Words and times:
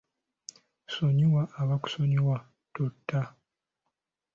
Sonyiwa 0.93 1.43
abakusobya, 1.61 2.35
totta. 2.73 3.21